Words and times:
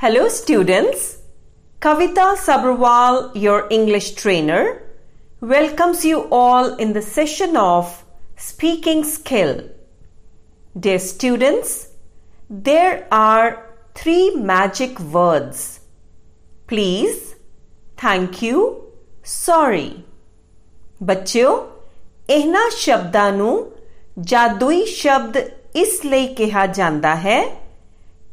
Hello, 0.00 0.28
students. 0.28 1.18
Kavita 1.80 2.36
Sabrawal, 2.36 3.32
your 3.34 3.66
English 3.70 4.12
trainer, 4.12 4.82
welcomes 5.40 6.04
you 6.04 6.28
all 6.30 6.74
in 6.76 6.92
the 6.92 7.02
session 7.02 7.56
of 7.56 8.04
speaking 8.36 9.04
skill. 9.04 9.62
Dear 10.78 10.98
students, 10.98 11.88
there 12.50 13.06
are 13.10 13.62
three 13.94 14.34
magic 14.36 14.98
words. 15.00 15.80
Please, 16.66 17.34
thank 17.96 18.42
you, 18.42 18.82
sorry. 19.22 20.02
ਬੱਚਿਓ 21.02 21.50
ਇਹਨਾਂ 22.30 22.68
ਸ਼ਬਦਾਂ 22.70 23.30
ਨੂੰ 23.32 23.54
ਜਾਦੂਈ 24.28 24.84
ਸ਼ਬਦ 24.86 25.36
ਇਸ 25.76 26.04
ਲਈ 26.04 26.26
ਕਿਹਾ 26.34 26.66
ਜਾਂਦਾ 26.66 27.14
ਹੈ 27.16 27.38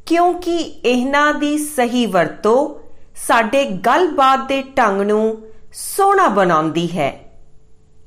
ਕਿਉਂਕਿ 0.08 0.56
ਇਹਨਾਂ 0.84 1.34
ਦੀ 1.34 1.58
ਸਹੀ 1.58 2.06
ਵਰਤੋਂ 2.06 2.74
ਸਾਡੇ 3.16 3.64
ਗੱਲਬਾਤ 3.64 4.48
ਦੇ 4.48 4.62
ਢੰਗ 4.62 5.00
ਨੂੰ 5.00 5.46
ਸੋਹਣਾ 5.72 6.28
ਬਣਾਉਂਦੀ 6.28 6.98
ਹੈ। 6.98 7.10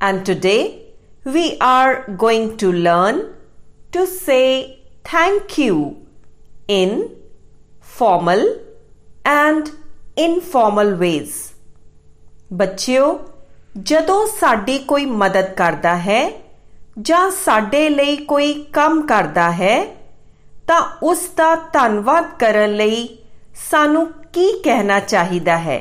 And 0.01 0.25
today 0.25 0.77
we 1.29 1.43
are 1.63 1.91
going 2.23 2.45
to 2.61 2.69
learn 2.85 3.17
to 3.95 4.05
say 4.05 4.45
thank 5.09 5.57
you 5.59 5.75
in 6.75 6.95
formal 7.97 8.41
and 9.33 9.69
informal 10.23 10.91
ways. 11.03 11.35
ਬੱਚਿਓ, 12.53 13.19
ਜਦੋਂ 13.79 14.27
ਸਾਡੀ 14.39 14.77
ਕੋਈ 14.77 15.05
ਮਦਦ 15.05 15.53
ਕਰਦਾ 15.53 15.95
ਹੈ 15.97 16.31
ਜਾਂ 17.01 17.31
ਸਾਡੇ 17.31 17.89
ਲਈ 17.89 18.17
ਕੋਈ 18.17 18.53
ਕੰਮ 18.73 19.05
ਕਰਦਾ 19.07 19.51
ਹੈ 19.51 20.00
ਤਾਂ 20.70 20.80
ਉਸ 21.02 21.26
ਦਾ 21.36 21.54
ਧੰਨਵਾਦ 21.72 22.24
ਕਰਨ 22.38 22.74
ਲਈ 22.76 23.06
ਸਾਨੂੰ 23.70 24.06
ਕੀ 24.32 24.50
ਕਹਿਣਾ 24.62 24.98
ਚਾਹੀਦਾ 25.00 25.58
ਹੈ 25.58 25.78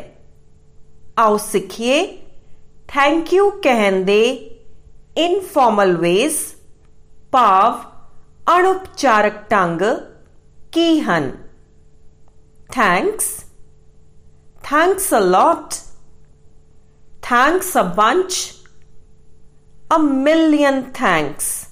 ਆਓ 1.19 1.37
ਸਿੱਖੀਏ 1.37 2.05
ਥੈਂਕ 2.87 3.33
ਯੂ 3.33 3.49
ਕਹਿਣ 3.63 4.03
ਦੇ 4.03 4.21
ਇਨਫਾਰਮਲ 5.17 5.95
ਵੇਸ 5.97 6.39
ਭਾਵ 7.31 7.81
ਅਣਉਪਚਾਰਕ 8.57 9.41
ਢੰਗ 9.51 9.81
ਕੀ 10.71 10.99
ਹਨ 11.01 11.31
thanks 12.69 13.33
thanks 14.63 15.13
a 15.13 15.19
lot 15.21 15.73
Thanks 17.23 17.75
a 17.75 17.83
bunch. 17.83 18.53
A 19.89 19.97
million 19.97 20.93
thanks. 20.93 21.68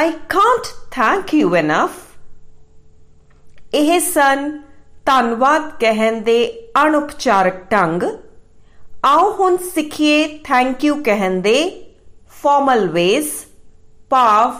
I 0.00 0.08
can't 0.34 0.68
thank 0.96 1.32
you 1.32 1.54
enough. 1.60 1.94
ਇਹ 3.74 3.98
ਸਨ 4.00 4.50
ਧੰਨਵਾਦ 5.06 5.70
ਕਹਿਣ 5.80 6.20
ਦੇ 6.20 6.38
ਅਣਉਪਚਾਰਕ 6.82 7.62
ਢੰਗ 7.72 8.02
ਆਓ 9.04 9.30
ਹੁਣ 9.38 9.56
ਸਿੱਖੀਏ 9.72 10.26
ਥੈਂਕ 10.44 10.84
ਯੂ 10.84 10.94
ਕਹਿਣ 11.04 11.40
ਦੇ 11.42 11.56
ਫਾਰਮਲ 12.42 12.88
ਵੇਸ 12.88 13.34
ਭਾਵ 14.10 14.54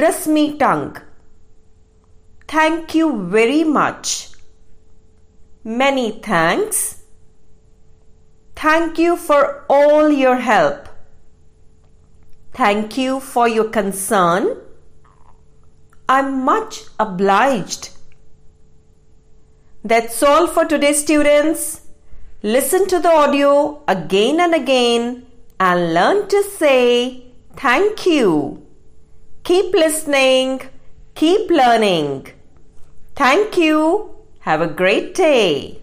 ਰਸਮੀ 0.00 0.48
ਢੰਗ 0.60 0.98
thank 2.48 2.96
you 2.96 3.10
very 3.30 3.64
much 3.64 4.16
many 5.66 6.10
thanks 6.24 6.84
Thank 8.56 8.98
you 8.98 9.16
for 9.18 9.64
all 9.68 10.10
your 10.10 10.36
help. 10.36 10.88
Thank 12.53 12.97
you 12.97 13.19
for 13.19 13.47
your 13.47 13.69
concern. 13.69 14.57
I'm 16.09 16.43
much 16.43 16.83
obliged. 16.99 17.89
That's 19.83 20.21
all 20.21 20.47
for 20.47 20.65
today, 20.65 20.93
students. 20.93 21.81
Listen 22.43 22.87
to 22.87 22.99
the 22.99 23.09
audio 23.09 23.83
again 23.87 24.39
and 24.39 24.53
again 24.53 25.25
and 25.59 25.93
learn 25.93 26.27
to 26.27 26.43
say 26.43 27.23
thank 27.55 28.05
you. 28.05 28.65
Keep 29.43 29.73
listening, 29.73 30.61
keep 31.15 31.49
learning. 31.49 32.27
Thank 33.15 33.57
you. 33.57 34.15
Have 34.39 34.61
a 34.61 34.67
great 34.67 35.13
day. 35.13 35.80